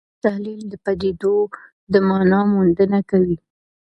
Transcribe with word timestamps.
ټولنیز 0.21 0.23
تحلیل 0.25 0.59
د 0.69 0.73
پدیدو 0.85 1.35
د 1.91 1.93
مانا 2.07 2.39
موندنه 2.51 2.99
کوي. 3.09 3.37